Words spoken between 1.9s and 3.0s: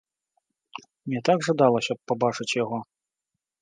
б пабачыць яго.